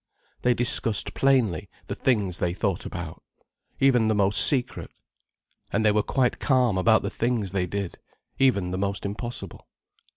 [0.41, 6.75] They discussed plainly the things they thought about—even the most secret—and they were quite calm
[6.75, 9.67] about the things they did—even the most impossible.